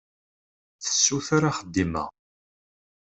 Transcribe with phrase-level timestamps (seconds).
[0.83, 2.05] Tessuter axeddim-a.